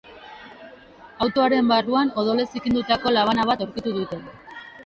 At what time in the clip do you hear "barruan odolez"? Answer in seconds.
1.73-2.47